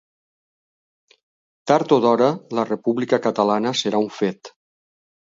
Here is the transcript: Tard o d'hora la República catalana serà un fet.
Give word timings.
Tard 1.71 1.93
o 1.97 1.99
d'hora 2.05 2.29
la 2.59 2.63
República 2.69 3.19
catalana 3.27 3.75
serà 3.83 4.01
un 4.05 4.09
fet. 4.21 4.51